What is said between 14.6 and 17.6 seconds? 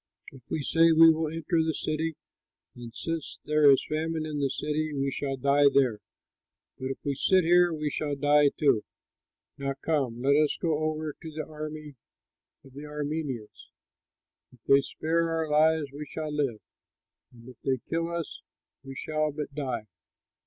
they spare our lives, we shall live; and if